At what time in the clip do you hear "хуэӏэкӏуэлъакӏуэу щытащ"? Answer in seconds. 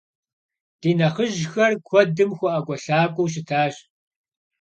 2.37-3.75